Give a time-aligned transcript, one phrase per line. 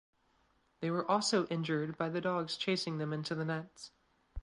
[0.79, 3.91] They were also injured by the dogs chasing them into the nets.